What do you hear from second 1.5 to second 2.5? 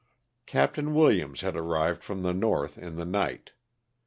arrived from the